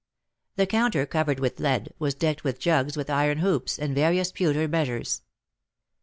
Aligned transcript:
The 0.55 0.65
counter, 0.65 1.05
covered 1.05 1.39
with 1.39 1.59
lead, 1.59 1.93
was 1.99 2.15
decked 2.15 2.43
with 2.43 2.57
jugs 2.57 2.97
with 2.97 3.11
iron 3.11 3.37
hoops, 3.37 3.77
and 3.77 3.93
various 3.93 4.31
pewter 4.31 4.67
measures. 4.67 5.21